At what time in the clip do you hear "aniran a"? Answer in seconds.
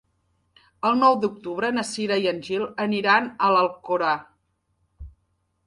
2.87-3.53